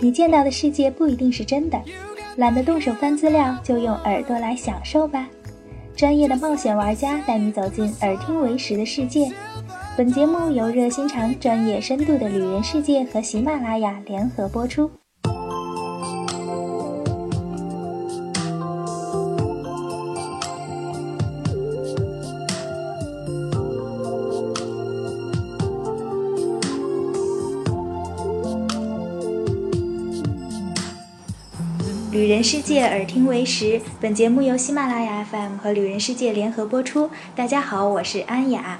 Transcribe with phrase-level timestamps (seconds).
[0.00, 1.78] 你见到的世界不一定是真的，
[2.36, 5.28] 懒得动手翻资料，就用耳朵来享受吧。
[5.96, 9.30] 专业的冒险玩家带你走进耳听为实的世界。
[9.96, 14.90] 本节目由热心肠、专业深度的旅人世界和喜马拉雅联合播出。
[32.28, 33.80] 人世界，耳听为实。
[34.02, 37.08] 本节目由喜马拉雅 FM 和旅人世界联合播出。
[37.34, 38.78] 大家好，我是安雅。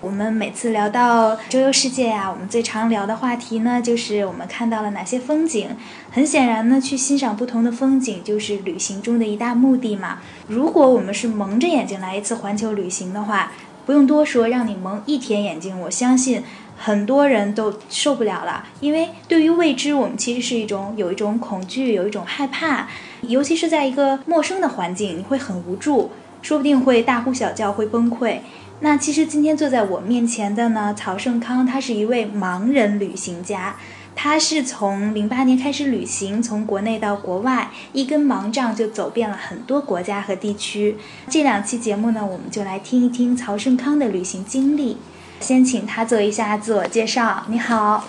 [0.00, 5.76] 我们每次聊到周游世界呀，我们最常聊的话题呢，就是我们看到了哪些风景。
[6.10, 10.18] 很显然呢，去欣赏不同的风景，就是旅行中的一大目的嘛。
[10.48, 13.52] 如果我们是蒙着眼睛来一次环球旅行的话，
[13.86, 16.42] 不用多说，让你蒙一天眼睛，我相信。
[16.76, 22.88] 很多人都受不了了，因为对于未知，我们其实是一种有一种恐惧，有一种害怕，
[23.22, 26.10] 尤其是在一个陌生的环境，你会很无助，
[26.42, 28.40] 说不定会大呼小叫，会崩溃。
[28.80, 33.76] 那其实今天坐在我面前的呢，曹盛康，他是一位盲人旅行家，
[34.16, 40.96] 他是从零八年开始旅行，从国内到国外，一根盲杖就走遍了很多国家和地区。
[41.30, 44.98] 这两期节目呢，我们就来听一听曹盛康的旅行经历。
[45.40, 47.42] 先请他做一下自我介绍。
[47.48, 48.04] 你好，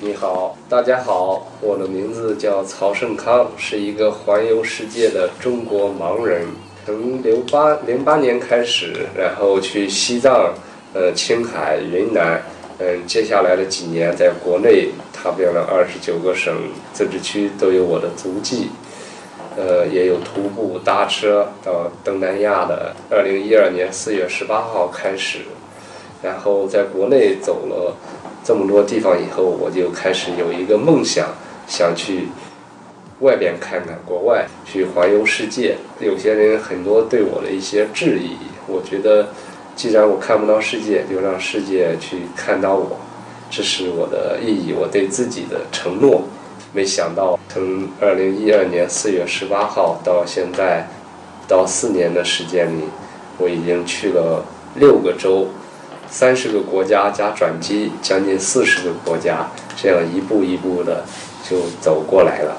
[0.00, 6.46] 你好，大家好，我的名字叫曹胜康，是一个环游世界的中国盲人。
[6.84, 10.52] 从零八零八年开始，然后去西藏、
[10.92, 12.42] 呃青海、云南，
[12.78, 16.52] 嗯，接下来的几年在国内踏遍了二十九个省、
[16.92, 18.70] 自治区，都有我的足迹。
[19.56, 22.94] 呃，也有徒步、搭车到东南亚的。
[23.10, 25.40] 二零一二年四月十八号开始。
[26.22, 27.96] 然后在国内走了
[28.44, 31.28] 这么多地方以后，我就开始有一个梦想，
[31.66, 32.28] 想去
[33.20, 35.76] 外边看看国外，去环游世界。
[35.98, 38.36] 有些人很多对我的一些质疑，
[38.66, 39.28] 我觉得
[39.74, 42.98] 既然我看不到世界，就让世界去看到我，
[43.50, 46.24] 这是我的意义，我对自己的承诺。
[46.72, 50.86] 没想到从二零一二年四月十八号到现在，
[51.48, 52.84] 到四年的时间里，
[53.38, 54.44] 我已经去了
[54.76, 55.48] 六个州。
[56.10, 61.04] 三十个国家加转机，将近四十个国家，这样一步一步的
[61.48, 62.56] 就走过来了，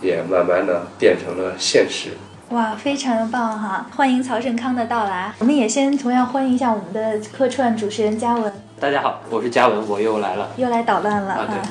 [0.00, 2.12] 也慢慢的变成了现实。
[2.48, 3.86] 哇，非常的棒哈！
[3.94, 5.32] 欢迎曹振康的到来。
[5.38, 8.52] 我们也先同样欢迎一下我们的客串主持人嘉文。
[8.80, 11.62] 大家好，我是嘉文，我又来了，又来捣乱了啊！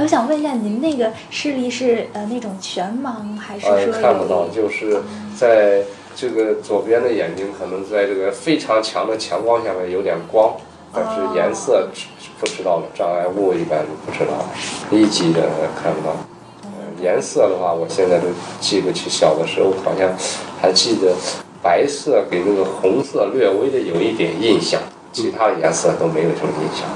[0.00, 4.46] 我想问一下，您那个视力是呃那种全盲还是说看不到？
[4.48, 5.00] 就是
[5.36, 5.82] 在
[6.14, 10.54] 这个左边的眼睛可能在这个非常强的强光下面有点光，
[10.92, 11.88] 但是颜色
[12.38, 14.44] 不知道了障碍物一般不知道，
[14.90, 15.42] 一级的
[15.82, 16.14] 看不到。
[17.02, 18.26] 颜色的话，我现在都
[18.58, 20.10] 记不起，小的时候好像
[20.60, 21.14] 还记得
[21.62, 24.80] 白色给那个红色略微的有一点印象，
[25.12, 26.88] 其他的颜色都没有什么印象。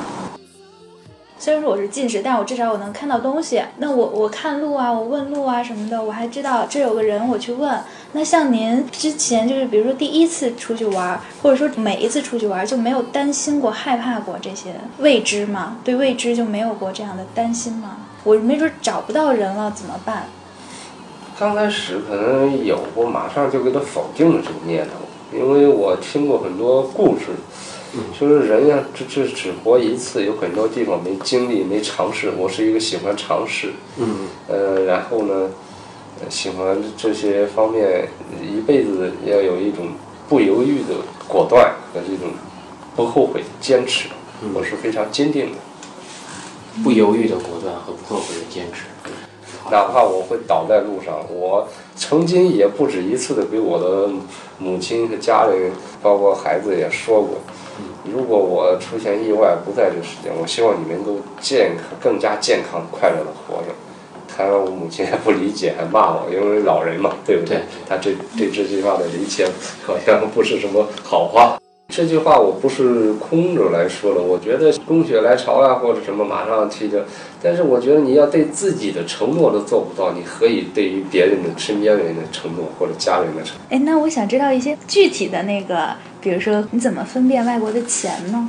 [1.42, 3.62] 虽然说我是近视，但我至少我能看到东西。
[3.78, 7.80] 那我我看路啊，我问路啊什么的，我还知道这有个人，我去问。
[8.12, 15.78] 那像您之前就是比如说第一次出去玩，或者说每一次出去玩，就没有担心过、害怕过这些未知吗？
[15.82, 17.96] 对未知就没有过这样的担心吗？
[18.22, 20.24] 我没准找不到人了怎么办？
[21.38, 27.28] 刚开始可能有过，马上就给他否定了这个念头，因为我听过很多故事。
[28.18, 32.30] 就是人呀，这这只活一次，有很多地方没经历、没尝试。
[32.38, 35.50] 我是一个喜欢尝试，嗯，呃，然后呢，
[36.28, 38.08] 喜欢这些方面，
[38.40, 39.88] 一辈子要有一种
[40.28, 40.94] 不犹豫的
[41.26, 42.32] 果断和这种
[42.94, 44.08] 不后悔的坚持。
[44.54, 45.58] 我是非常坚定的，
[46.84, 48.84] 不犹豫的果断和不后悔的坚持。
[49.70, 54.08] 哪怕我会倒在路上，我曾经也不止一次的给我的
[54.58, 57.38] 母亲和家人，包括孩子也说过。
[58.04, 63.74] 如果我出现意外不在这世界，我希望你们都健康、更加健康、快乐的活着。
[64.26, 67.58] 看来我母亲还不理解，还骂我，因为老人嘛，对不对？
[67.86, 69.46] 他这对这句话的理解
[69.86, 71.59] 好像不是什么好话。
[71.90, 77.04] 这句话我不是空着来说的，我觉得心血来潮啊，或者什么马上提着。
[77.42, 83.62] 但是我觉得你要对自己的承诺都做不到，你何以对于别人的身边人的承诺或者家人的承诺？
[83.70, 85.90] 哎，那我想知道一些具体的那个。
[86.22, 88.46] 比如说，你怎么分辨外国的钱呢？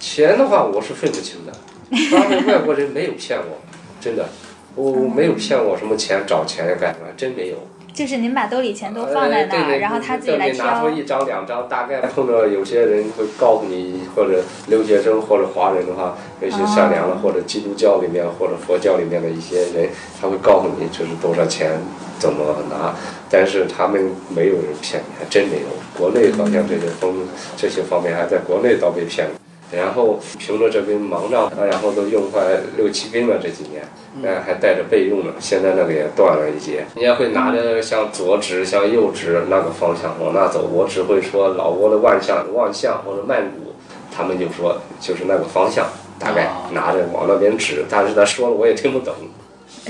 [0.00, 1.52] 钱的话，我是分不清的。
[2.10, 3.58] 他们外国人没有骗我，
[4.00, 4.26] 真的，
[4.74, 7.56] 我我没有骗我什么钱找钱呀干什么，真没有。
[7.92, 10.88] 就是您把兜里钱都放在那儿，然后他自己来对拿出。
[10.90, 19.88] 一张两张，大概碰到有些人会告诉你，或者留学生或者华人的话，有些善良的，或者基督教里面或者佛教里面的一些人，
[20.20, 21.78] 他会告诉你就是多少钱
[22.18, 22.94] 怎么拿，
[23.28, 25.66] 但是他们没有人骗你，还真没有。
[25.96, 27.12] 国内好像这些方
[27.56, 29.32] 这些方面还在国内倒被骗了。
[29.72, 32.42] 然后凭着这根盲杖，然后都用快
[32.76, 33.82] 六七根了这几年，
[34.20, 35.32] 那，还带着备用呢。
[35.38, 36.84] 现在那个也断了一截。
[36.96, 43.72] 人家会拿着向左指、向右指那个方向往那走，我只会说老挝的万象、万象或者曼谷，
[44.10, 45.86] 他们就说就是那个方向，
[46.18, 49.14] 大概哦拿着往那边指，但是他说了我也听不懂。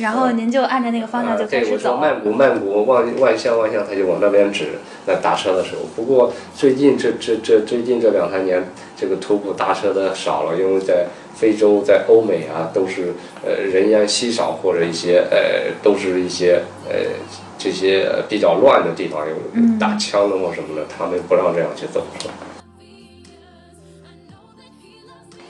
[0.00, 1.96] 然后您就按照那个方向就啊对，我说开始走。
[1.96, 4.68] 曼谷，曼谷，万万象，万象，他就往那边指。
[5.06, 8.62] 那打车的时候，不过最近这这这最近这两三年，
[8.96, 13.14] 这个徒步搭车的少了，因为在非洲、在欧美啊，都是
[13.44, 16.94] 呃人烟稀少，或者一些呃都是一些呃
[17.58, 22.34] 这些呃比较乱的地方，有嗯打枪的或什么的，他们不让这样去走，是吧？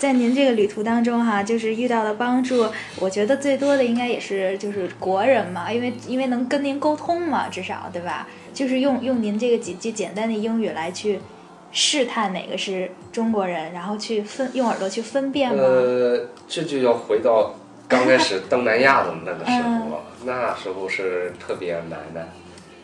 [0.01, 2.67] 在您这个旅途当中哈，就是遇到的帮助，
[2.99, 8.27] 我觉得最多的应该也是就是国人嘛，因为因为能跟您沟通嘛，至少对吧？
[8.55, 11.21] 就是用用您这个几句简单的英语来去
[11.71, 15.63] 试探哪个是中国人，然后去分用耳朵去分辨吗？
[15.63, 17.55] 呃，这就要回到
[17.87, 22.27] 刚开始 东南亚的那个时嗯候了，那时候是特别难的。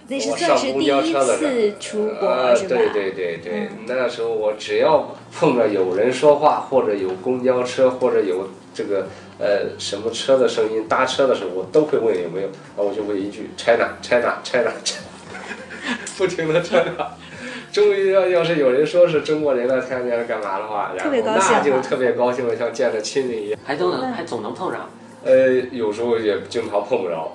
[0.09, 2.77] 那是我上公算是第一交车的时候次出国、呃，是吧？
[2.77, 9.09] 对对对对，嗯那时候我只要碰着有人说话，或者有公交车，或者有这个
[9.39, 15.01] 呃什么车的声音，搭车的时候，我都会问有没有，然后我就会一句 China China China，China
[16.17, 17.13] 不停的 China。
[17.73, 23.61] 终于要要是有人说是中国人了，看见了干嘛的话，然后特别高兴哈那就特别高兴了，像见了亲人一样。
[23.65, 24.89] 还都能还总能碰上，
[25.25, 27.33] 呃，有时候也经常碰不着，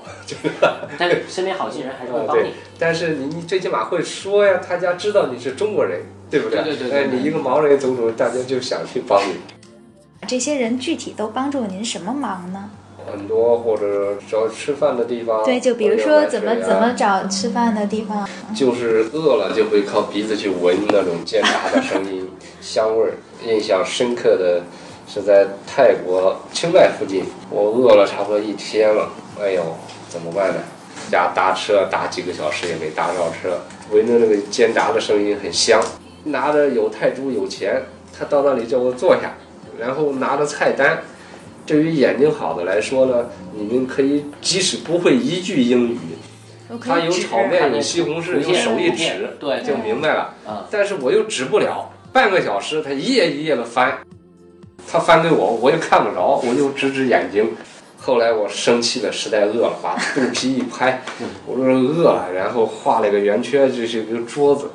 [0.98, 6.62] 但是身边好心人还是会帮你。，但是你你最起码会说呀，大家知道你是中国人，对不对？
[6.64, 9.36] 对对对对哎，你一个盲人走走，大家就想去帮你。
[10.28, 12.70] 这些人具体都帮助您什么忙呢？
[13.12, 18.30] 很多或者找吃饭的地方，对，就比如说怎么啊怎么找吃饭的地方。
[18.56, 22.30] 就是饿了就会靠鼻子去闻那种煎炸的声音、
[22.62, 23.14] 香味儿。
[23.44, 24.62] 印象深刻的
[25.14, 29.10] 是在泰国清迈附近，我饿了差不多一天了，
[29.42, 29.62] 哎呦，
[30.08, 30.60] 怎么办呢？
[31.12, 33.60] 家搭车搭几个小时也没搭着车，
[33.92, 35.84] 闻着那个煎炸的声音很香，
[36.24, 37.84] 拿着有泰铢有钱，
[38.18, 39.34] 他到那里叫我坐下，
[39.78, 41.02] 然后拿着菜单。
[41.66, 46.00] 对于眼睛好的来说呢，你们可以即使不会一句英语，
[46.82, 50.34] 他有炒面，有西红柿，用手一指，对就明白了。
[50.48, 50.64] 嗯。
[50.72, 54.00] 但是我又指不了，半个小时他一页一页的翻，
[54.90, 57.56] 他翻给我，我又看不着，我就指指眼睛。
[58.04, 61.04] 后来我生气了，实在饿了，把肚皮一拍，
[61.46, 64.72] 我说饿了，然后画了一个圆圈，就是一个桌子，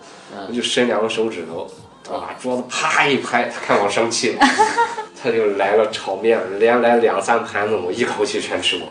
[0.49, 1.69] 我就伸两个手指头，
[2.09, 4.47] 我把桌子啪一拍，他看我生气了，
[5.21, 8.89] 他就来了炒面，连来两三盘子，我一口气全吃光。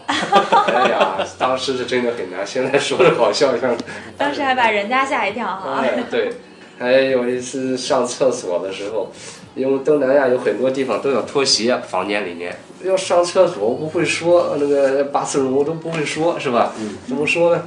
[0.67, 3.73] 哎呀，当时是真的很难，现在说着好笑，像
[4.17, 5.79] 当时还把人家吓一跳哈。
[5.81, 6.33] 哎，对，
[6.77, 9.09] 还有一次上厕所的时候，
[9.55, 16.73] 因为东南亚有很多地方都要脱鞋，房间里面要上厕所，我不会说那个巴斯荣我都不会说，是吧？
[16.79, 17.63] 嗯怎么说呢？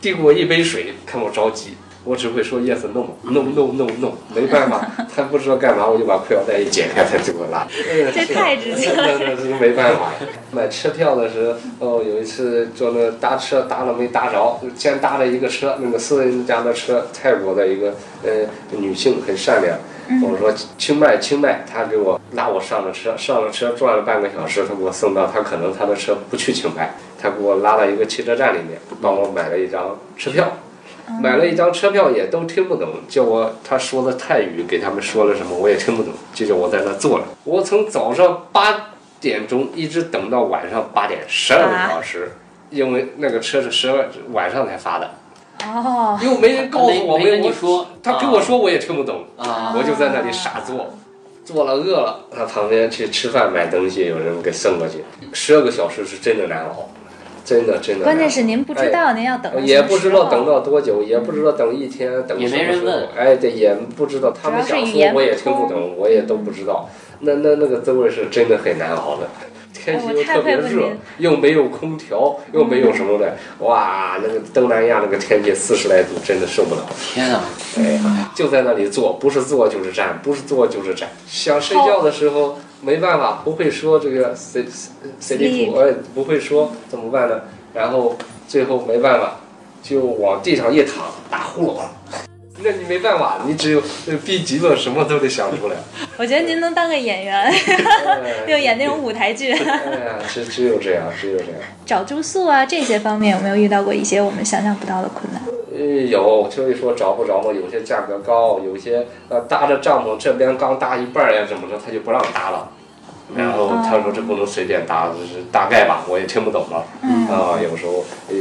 [0.00, 1.74] 递给我一杯水，看我着急。
[2.04, 4.84] 我只会说 yes no no no no no，没办法，
[5.14, 7.64] 他不知道干嘛，我就把裤腰带一解开，他就给我拉。
[8.12, 10.10] 这太直接了那那是没办法。
[10.50, 17.94] 买车票的时候，哦，有一次坐那搭车搭了没搭着，先搭了一个车，那个私人家的车，泰国的一个
[18.24, 18.30] 呃
[18.76, 19.78] 女性很善良。
[20.22, 30.52] 我说清迈清迈，他给我拉我上了车，上了车转了半个小时，他给我送到他可能他的车不去清迈，他给我拉到一个汽车站里面，帮我买了一张车票。
[31.20, 37.24] 买了一张车票也都听不懂，叫我他说的泰语给他们说了什么我也听不懂，就叫我在那坐着。
[37.44, 42.30] 我从早上八点钟一直等到晚上八点，十二个小时，
[42.70, 45.10] 因为那个车是十二晚上才发的，
[45.64, 50.90] 哦，又没人告诉我，没人跟我你说他跟我说我也听不懂，啊，我就在那里傻坐。
[51.44, 55.04] 坐了饿了，他旁边去吃饭买东西，有人给送过去。
[55.32, 56.88] 十二个小时是真的难熬，
[57.44, 58.04] 真的真的。
[58.04, 63.08] 关键是您不知道您要等也不知道等到多久，也不知道等一天，等什么时候没人问。
[63.16, 64.32] 哎，对，也不知道。
[64.40, 66.88] 他们想说我也听不懂，我也都不知道。
[67.18, 69.28] 那那那个滋味是真的很难熬的。
[69.72, 76.86] 天气又特别热又没有空调，又没有什么的，哇，那个东南亚那个天气四十来度，真的受不了。
[76.98, 77.44] 天啊！
[77.76, 81.08] 哎呀，就在那里坐，不是坐就是站，不是坐就是站。
[81.26, 84.64] 想睡觉的时候没办法，不会说这个 C
[85.18, 87.40] C D 图，哎，不会说怎么办呢？
[87.74, 89.40] 然后最后没办法，
[89.82, 91.80] 就往地上一躺，打呼噜。
[92.58, 95.76] 那你没办法，你只有呃逼急了，什么都得想出来。
[96.18, 99.52] 我觉得您能当个演员， 哎就演那种舞台剧。
[99.52, 101.54] 哎呀，只只有这样，只有这样。
[101.86, 105.42] 找住宿啊这些方面有没有遇到过一些我们想象不到的困难？
[105.74, 112.68] 呃，有，所以说找不着嘛，有些价格高，有些呃搭着帐篷这边刚搭一半儿呀，怎么着他就不让搭了。
[113.34, 116.84] 然后他说这不能随便搭，就是大概吧，我也听不懂了。
[117.02, 118.34] 嗯啊，有时候呃，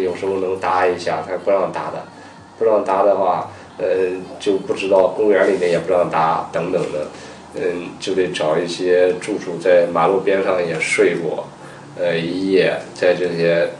[0.00, 2.04] 有时候能搭一下，他不让搭的，
[2.60, 3.48] 不让搭的话，
[3.78, 3.86] 呃，
[4.38, 7.06] 就不知道公园里面也不让搭，等等的，
[7.54, 11.46] 嗯，就得找一些住处在马路边上也睡过，
[11.98, 13.70] 呃，一夜在这些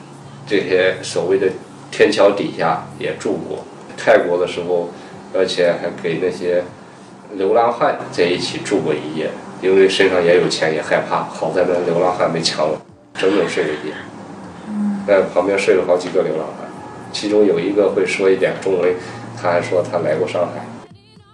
[0.46, 1.46] 这些所谓的
[1.90, 3.58] 天桥底下也住过。
[3.98, 4.88] 泰国的时候，
[5.34, 6.64] 而且还给那些
[7.34, 9.28] 流浪汉在一起住过一夜，
[9.60, 12.78] 因为身上也有钱，也害怕，好在那流浪汉没抢我，
[13.12, 13.94] 整整睡了一夜。
[15.06, 16.69] 在旁边睡了好几个流浪汉，
[17.12, 18.94] 其中有一个会说一点中文，
[19.40, 20.64] 他还说他来过上海。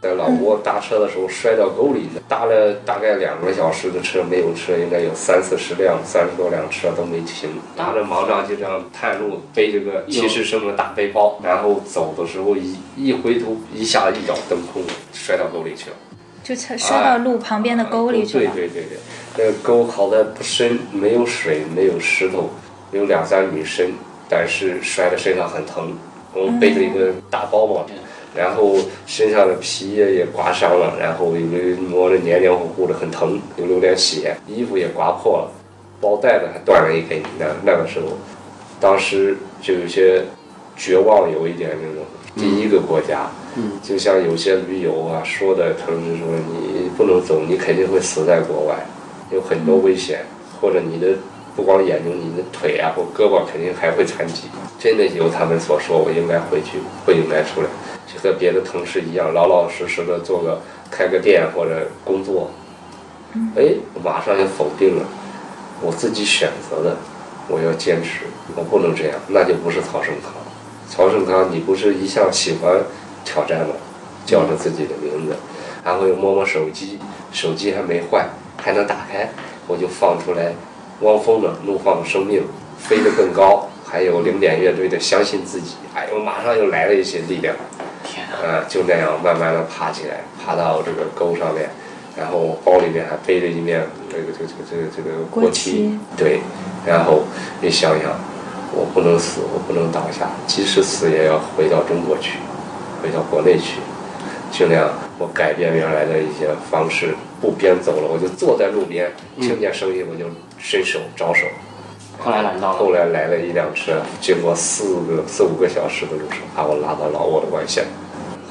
[0.02, 7.50] 在老挝搭车的时候摔到沟里去，搭了大概两个小时的车，没有车，应该有三四十辆、三十多辆车都没停。
[7.76, 15.96] 拿着毛杖就这样探路，背着个七十升的大背包，然后走的时候一一回头，一下子一脚蹬空，摔到沟里去了。
[16.44, 18.52] 就摔摔到路旁边的沟里去了。
[18.54, 18.84] 对对对
[19.34, 22.50] 对，那个沟好在不深，没有水，没有石头，
[22.92, 23.90] 有两三米深，
[24.28, 25.92] 但是摔的身上很疼。
[26.34, 27.84] 我们背着一个大包嘛，
[28.36, 35.50] 然后身上的皮也也刮伤了，然后因为磨得黏黏糊糊的，很疼，有流点血，衣服也刮破了，
[36.00, 37.22] 包带子还断了一根。
[37.38, 38.18] 那那个时候，
[38.78, 40.22] 当时就有些
[40.76, 42.04] 绝望，有一点那种。
[42.38, 43.30] 第一个国家，
[43.82, 48.86] 就像有些驴友啊说的，他们说你不能走，你肯定会死在国外，
[49.32, 50.20] 有很多危险，
[50.60, 51.14] 或者你的
[51.56, 54.42] 不光眼睛，你的腿啊或胳膊肯定还会残疾。
[54.78, 57.68] 真的由他们所说，我应该回去，不应该出来，
[58.06, 60.60] 就和别的同事一样，老老实实的做个
[60.90, 62.50] 开个店或者工作。
[63.56, 65.04] 哎，我马上就否定了，
[65.80, 66.96] 我自己选择的，
[67.48, 70.32] 我要坚持，我不能这样，那就不是曹胜康。
[70.88, 72.82] 曹胜康，你不是一向喜欢
[73.24, 73.74] 挑战吗？
[74.26, 75.36] 叫着自己的名字，
[75.84, 76.98] 然后又摸摸手机，
[77.32, 79.30] 手机还没坏，还能打开，
[79.66, 80.52] 我就放出来
[81.00, 82.40] 汪峰的《怒放的生命》，
[82.78, 87.54] 飞得更高，还有零点乐队的《相信自己》，哎呦，马上又来了一些力量，
[88.02, 88.40] 天啊！
[88.42, 91.68] 呃，就那样慢慢的爬起来，爬到这个沟上面，
[92.16, 96.40] 然后包里面还背着一面这个这个这个这个这个国旗，对，
[96.86, 97.24] 然后
[97.60, 98.18] 你想想，
[98.72, 102.38] 我不能死，我不能倒下，即使死也要回到中国去，
[103.02, 103.80] 回到国内去，
[104.50, 104.88] 尽量
[105.18, 110.24] 我改变原来的一些方式，不边走了，我就坐在路边，听见声音我就
[110.58, 111.46] 伸手招手。
[112.18, 117.84] 后来拦到了，后来来了一辆车，经过四个四五个小时的路程，把我拉到老挝的关县。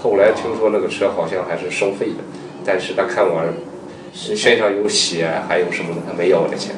[0.02, 2.24] 后来听说那个车好像还是收费的，
[2.64, 3.42] 但是他看我
[4.14, 6.76] 身上有血，还有什么的，他没要我的钱。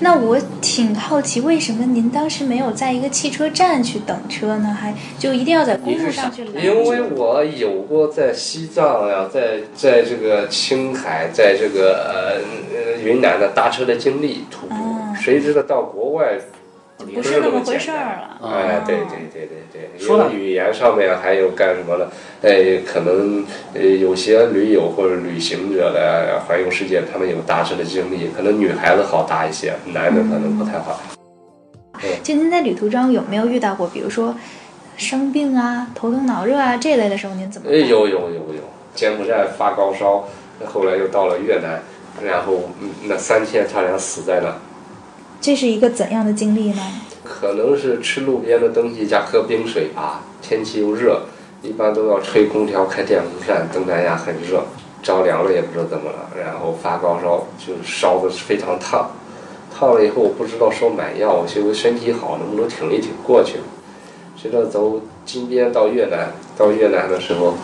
[0.00, 4.76] 那我挺好奇，为什么您当时没有在一个汽车站去等车呢？
[4.78, 6.64] 还就一定要在公路上去拦？
[6.64, 12.40] 因为我有过在西藏呀、在在这个青海，在这个呃
[12.74, 16.38] 呃云南的搭车的经历，徒步，哦谁知道到国外
[16.98, 18.40] 不是那么回事儿了。
[18.42, 22.08] 哎，对哦对对对对，说了因为语言上面还有干什么呢？
[22.42, 31.00] 哎，可能呃有些驴友或者旅行者的环游世界，他们有搭车的经历，可能女孩子好搭一些，男的可能不太好。
[32.22, 34.34] 就您在旅途中有没有遇到过，比如说
[34.96, 37.88] 生病啊、头疼脑热啊这类的时候，您怎么哎，办？
[37.88, 38.60] 有有有有，
[38.94, 40.28] 柬埔寨发高烧，
[40.64, 41.80] 后来又到了越南，
[42.22, 44.54] 然后嗯那三天差点死在那。
[45.40, 46.82] 这是一个怎样的经历呢？
[47.22, 51.22] 可能是吃路边的东西加喝冰水吧，天气又热，
[51.62, 53.68] 一般都要吹空调、开电风扇。
[53.72, 54.64] 东南亚很热，
[55.02, 59.10] 着凉了也不知道怎么了，然后发高烧，就烧的非常烫，
[59.76, 63.56] 烫了以后我不知道说买药，我寻思身体好能不能挺一挺过去。
[64.36, 67.54] 谁知道走金边到越南，到越南的时候，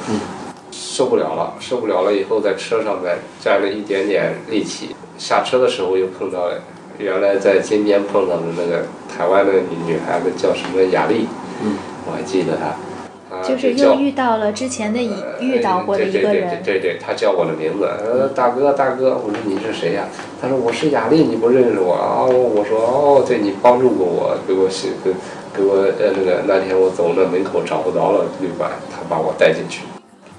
[0.70, 6.60] 受不了了，受不了了以后在车上面沾了一点点力气，下车的时候又碰到了。
[7.02, 11.26] 原来在今天碰到的那个台湾的女女孩子叫什么雅丽，
[11.62, 15.00] 嗯，我还记得她，就是又遇到了之前的
[15.40, 16.62] 遇到过的一个人。
[16.62, 20.06] 对对对，他叫我的名字，呃，大哥大哥，我说你是谁呀？
[20.40, 22.22] 他说我是雅丽，你不认识我啊？
[22.24, 25.10] 我说哦，对你帮助过我，给我写给
[25.56, 29.82] 给我呃那个那天我走那门口找不着了旅馆，他把我带进去，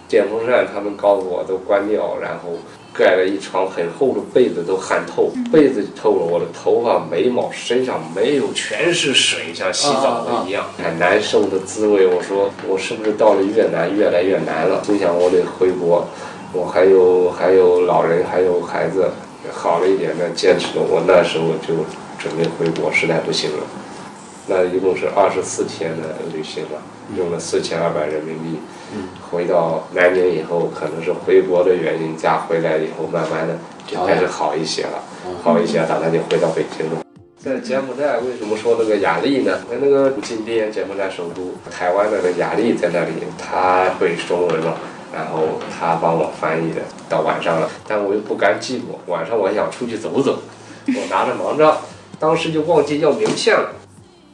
[0.08, 2.56] 电风扇他们告诉我都关掉，然后。
[2.94, 12.06] 盖了一床很厚的被子，都汗透，被子透了，我的头发、眉毛、身上没有，全是水，像洗澡的一样，很难受的滋味。
[12.06, 14.84] 我说，我是不是到了越南越来越难了？
[14.86, 16.08] 心想我得回国，
[16.54, 19.10] 我还有还有老人，还有孩子，
[19.52, 20.84] 好了一点呢，坚持了。
[20.88, 21.84] 我那时候就
[22.20, 23.64] 准备回国，实在不行了。
[24.48, 26.82] 那一共是二十四天的旅行了，
[27.18, 28.60] 用了四千二百人民币。
[29.32, 33.58] 回到南宁以后，可能是回国的原因，加回来以后，慢慢的
[33.88, 35.02] 就开始好一些了，
[35.42, 37.04] 好一些，打算就回到北京了。
[37.38, 39.60] 在柬埔寨，为什么说那个雅丽呢？
[39.70, 44.76] 那个金边，柬埔寨首都，台湾那个雅丽在那里，他会中文嘛，
[45.14, 46.82] 然后他帮我翻译的。
[47.10, 50.40] 到晚上了，但我又不甘寂寞，晚上我想出去走走，
[50.88, 51.78] 我拿着盲杖，
[52.20, 53.70] 当时就忘记要名片了。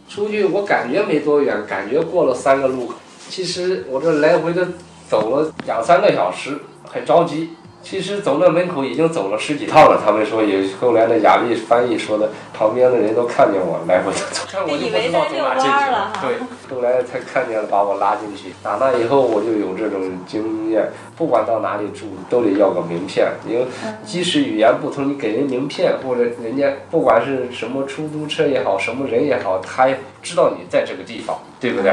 [0.09, 2.95] 出去我感觉没多远，感觉过了三个路口。
[3.29, 4.67] 其实我这来回的
[5.07, 7.51] 走了两三个小时，很着急。
[7.81, 10.01] 其实走到门口已经走了十几趟了。
[10.05, 16.11] 他们说也后来那雅丽翻译说的，旁边的人都看见我来回的走，看我就不知道走哪进去了。
[16.21, 18.53] 对，后来才看见了，把我拉进去。
[18.61, 23.65] 打那以后我就有这种经验，不管到哪里住都得要个名片，因为
[24.05, 31.91] 即使语言不通，你给人名片或者人家不管是什么出租车也好，什么人也好，他也知道你在这个地方，对不对？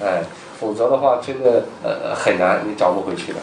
[0.00, 0.22] 哎。
[0.58, 3.38] 否则的话，真的呃很难，你找不回去的。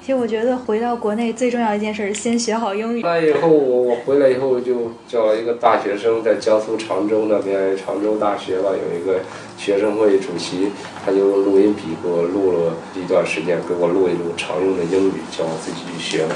[0.00, 3.02] 其实我觉得回到国内最重要一件事是先学好英语。
[3.02, 9.20] 那以后我我回来以后就叫了一个大学生，在江苏常州那边常州大学吧，有一个
[9.58, 10.70] 学生会主席，
[11.04, 16.34] 他就用录音笔给我录了一段时间，给我录一录常用的英语，叫我自己去学了。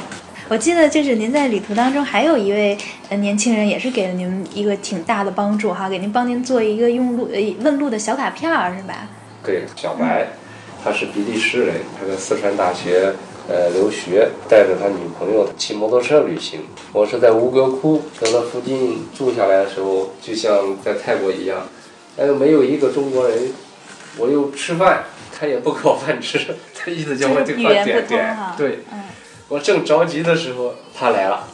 [0.51, 2.77] 我记得就是您在旅途当中还有一位
[3.09, 9.09] 呃年轻人，也是给了您一个挺大的帮助哈，给您帮您做一个用路呃问路的小卡片儿是吧？
[9.43, 10.29] 对，小白，
[10.85, 13.15] 他是比利时人，他在四川大学
[13.49, 16.61] 呃留学，带着他女朋友骑摩托车旅行。
[16.93, 21.67] 我是在吴哥窟在那附近住下来的时候，就像在泰国一样，
[22.17, 23.53] 但是，没有一个中国人。
[24.17, 26.39] 我又吃饭，他也不给我饭吃，
[26.73, 28.37] 他意思叫我这块点点。
[28.57, 28.79] 对，
[29.49, 31.49] 我正着急的时候，他来了，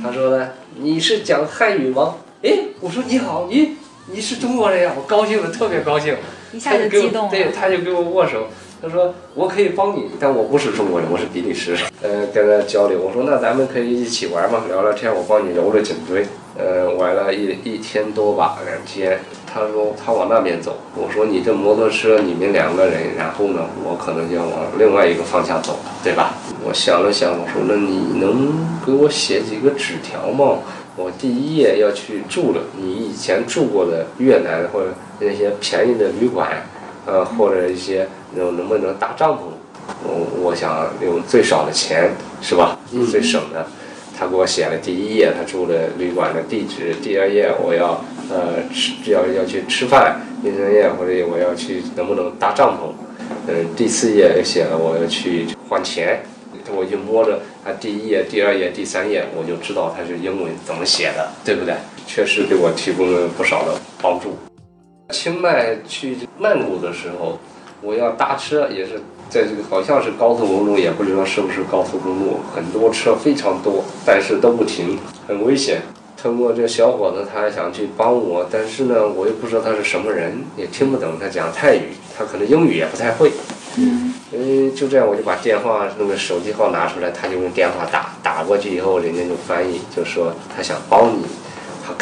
[0.00, 2.14] 他说呢，你是讲汉语吗？
[2.44, 3.78] 哎，我说你好，你
[4.12, 6.16] 你是中国人呀，我高兴的特别高兴。
[6.52, 7.30] 一下就激动了。
[7.32, 8.46] 对，他就给我握手，
[8.84, 11.80] 他说我可以帮你，但我不是中国人，我是比利时人。
[12.02, 16.26] 呃，跟他交流，我说那咱们可以一起玩嘛，聊聊天，我帮你揉着颈椎。
[16.58, 19.18] 呃，玩了一一天多吧，两天。
[19.46, 26.34] 他说他往那边走，我说你这摩托车你们两个人，然后呢，我可能就要往另外一个方向走，对吧？
[26.62, 28.52] 我想了想，我说那你能
[28.84, 30.58] 给我写几个纸条吗？
[30.94, 34.88] 我第一页要去住了，你以前住过的越南或者
[35.20, 36.50] 那些便宜的旅馆，
[37.06, 39.40] 呃，或者一些能能不能搭帐篷？
[40.02, 42.78] 我我想用最少的钱，是吧？
[43.10, 43.66] 最省的。
[44.16, 52.92] 他给我写了第一页他住的旅馆的地址，第二页我要呃吃要要去吃饭，第三页或者我要去能不能搭帐篷？
[53.48, 56.22] 嗯，第四页写了我要去换钱。
[56.74, 61.74] 我就摸着他第一页、第二页、第三页，我就知道他是英文怎么写的，对不对？
[62.06, 64.34] 确实给我提供了不少的帮助。
[65.10, 67.38] 清迈去曼谷的时候，
[67.84, 68.92] 我要搭车，也是
[69.28, 75.82] 在这个好像是高速公路，也不知道是不是高速公路，很多车非常多，但是都不停，很危险。
[76.16, 83.30] 通过这小伙子，他还想去帮我，但是呢，我又不知道他是什么人，也听不懂他讲泰语，他可能英语也不太会。
[83.76, 91.43] 嗯，嗯，就这样，我就把电话那个手机号拿出来，他就用电话打，打过去以后，人家就翻译，就说他想帮你，他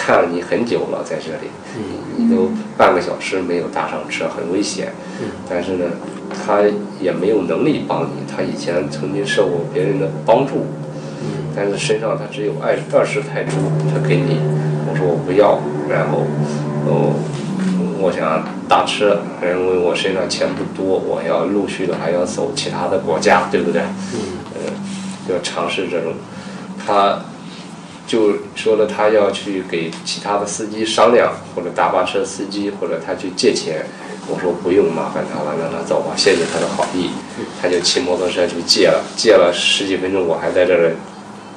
[0.04, 1.48] 看了你很久了，在这里，
[2.18, 4.92] 你你都半个小时没有搭上车，很危险，
[5.48, 5.84] 但是呢，
[6.44, 6.62] 他
[7.00, 10.66] 也没有能力帮你，他以前曾经受过别人的帮助，
[11.54, 13.52] 但是身上他只有二二十泰铢，
[13.92, 14.40] 他给你，
[14.90, 16.26] 我说我不要，然后，
[16.88, 17.14] 哦。
[18.04, 23.80] 我想打车，因为我身上钱不多，我要陆续的还要走其他的国家，对不对？
[24.12, 24.74] 嗯，
[25.28, 26.12] 要尝试这种。
[26.84, 27.20] 他
[28.12, 33.87] 就说了，他要去给其他的司机商量，或者大巴车司机，或者他去借钱。
[34.29, 37.09] 我说不用麻烦他了，让他走吧，谢谢他的好意。
[37.59, 40.92] 他就骑摩托车去借了，借了十几分钟，我还在这儿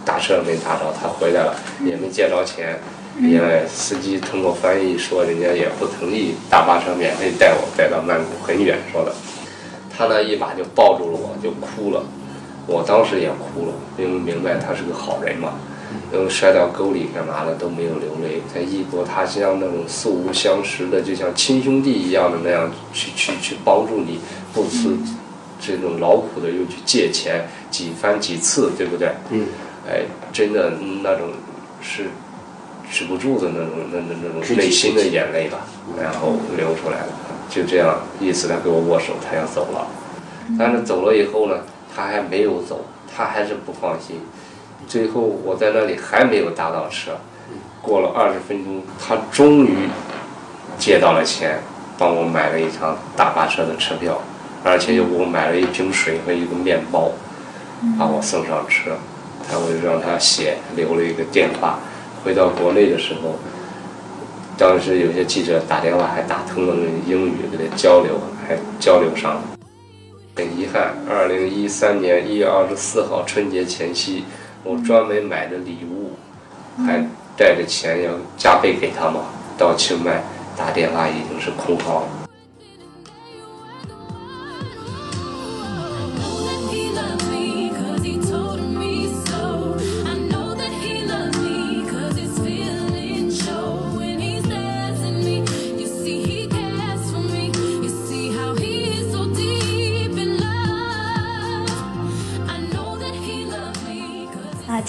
[0.06, 2.80] 打车没打着，他回来了也没借着钱。
[3.20, 9.12] 因为司机通过翻译说，人家也不同意大巴车免费带我带到曼谷很远，说的。
[9.92, 12.02] 他那一把就抱住了我，就哭了。
[12.66, 15.56] 我当时也哭了，因为明白他是个好人嘛。
[16.14, 24.20] 因为摔到沟里干嘛的都没有流泪，在异国他乡那种素无相识的，就像亲兄弟一样的那样去去去帮助你，
[24.54, 24.98] 不辞
[25.60, 29.10] 这种劳苦的又去借钱几番几次，对不对？
[29.32, 29.48] 嗯。
[29.88, 30.02] 哎，
[30.34, 31.30] 真的那种
[31.80, 32.06] 是
[32.92, 35.60] 止不住的那种那那那种内心的眼泪吧，
[36.02, 37.08] 然后流出来了。
[37.50, 39.88] 就这样，意思他跟我握手，他要走了。
[40.58, 41.60] 但是走了以后呢，
[41.96, 42.84] 他还没有走，
[43.16, 44.16] 他还是不放心。
[44.88, 47.12] 最后我在那里还没有搭到车，
[47.82, 49.90] 过了二十分钟，他终于
[50.78, 51.60] 借到了钱，
[51.98, 54.22] 帮我买了一张大巴车的车票，
[54.64, 57.12] 而且又给我买了一瓶水和一个面包，
[57.98, 58.92] 把我送上车。
[59.48, 61.78] 他会让他写，留了一个电话。
[62.24, 63.36] 回到国内的时候，
[64.58, 69.42] 当时有些记者打电话还打通了英语，跟他交流，还交流上了。
[70.36, 74.26] 很遗憾，二零一三年一月二十四号春节前夕。
[74.66, 76.14] 我专门买的礼物，
[76.88, 77.06] 还
[77.38, 79.22] 带着钱要加倍给他嘛。
[79.60, 80.24] 到清迈
[80.58, 82.25] 打电话已经是空号了。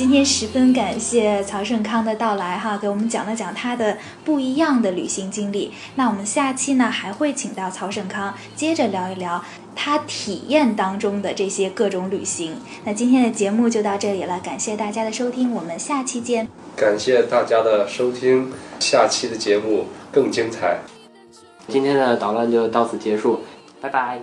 [0.06, 5.72] 今天十分感谢曹胜康的到来哈，给我们讲了讲他的不一样的旅行经历。
[5.96, 12.56] 那我们下期呢还会请到曹胜康，接着聊一聊他体验当中的这些各种旅行。
[12.84, 16.46] 那今天的节目就到这里了，感谢大家的收听，我们下期见。
[16.76, 20.78] 感谢大家的收听，下期的节目更精彩。
[21.66, 23.40] 今天的捣乱就到此结束，
[23.80, 24.20] 拜拜。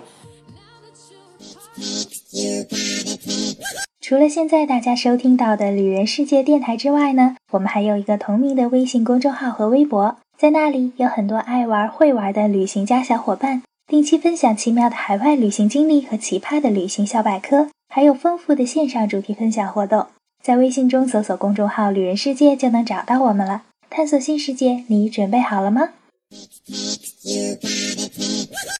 [4.03, 20.07] 除了现在大家收听到的旅人世界电台之外呢，我们还有一个同名的微信公众号和微博，在那里有很多爱玩会玩的旅行家小伙伴，定期分享奇妙的海外旅行经历和奇葩的旅行小百科，还有丰富的线上主题分享活动。
[20.43, 23.63] 在微信中搜索公众号“旅人世界”就能找到我们了。
[23.89, 25.91] 探索新世界，你准备好了吗？